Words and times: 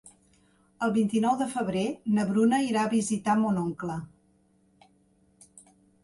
El 0.85 0.91
vint-i-nou 0.93 1.33
de 1.41 1.47
febrer 1.49 1.83
na 2.15 2.23
Bruna 2.29 2.59
irà 2.67 2.85
a 2.89 2.91
visitar 2.93 3.35
mon 3.41 3.59
oncle. 3.65 3.99